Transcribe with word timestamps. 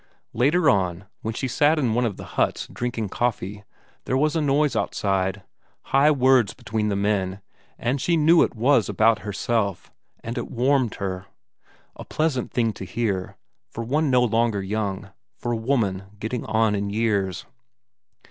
Later 0.33 0.67
on, 0.67 1.05
when 1.21 1.35
she 1.35 1.47
sat 1.47 1.77
in 1.77 1.93
one 1.93 2.05
of 2.05 2.17
the 2.17 2.23
huts 2.33 2.67
drinking 2.73 3.09
coffee, 3.09 3.63
there 4.05 4.17
was 4.17 4.35
a 4.35 4.41
noise 4.41 4.75
outside, 4.75 5.43
high 5.83 6.09
words 6.09 6.55
between 6.55 6.87
the 6.89 6.95
men, 6.95 7.39
and 7.77 8.01
she 8.01 8.17
knew 8.17 8.41
it 8.41 8.55
was 8.55 8.89
about 8.89 9.19
herself, 9.19 9.91
and 10.23 10.39
it 10.39 10.49
warmed 10.49 10.95
her. 10.95 11.27
A 11.97 12.03
pleasant 12.03 12.51
thing 12.51 12.73
to 12.73 12.83
hear, 12.83 13.37
for 13.69 13.83
one 13.83 14.09
no 14.09 14.23
longer 14.23 14.63
young, 14.63 15.11
for 15.37 15.51
a 15.51 15.55
woman 15.55 16.05
getting 16.17 16.45
on 16.45 16.73
in 16.73 16.89
years. 16.89 17.45